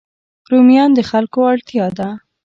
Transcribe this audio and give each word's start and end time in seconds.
رومیان 0.51 0.89
د 0.95 0.99
خلکو 1.09 1.39
اړتیا 1.51 1.87
ده 1.97 2.09